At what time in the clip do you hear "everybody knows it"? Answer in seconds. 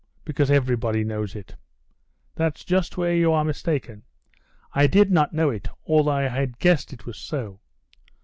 0.49-1.53